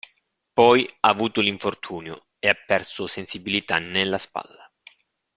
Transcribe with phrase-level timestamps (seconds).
[0.53, 4.67] Poi ha avuto l'infortunio e ha perso sensibilità nella spalla.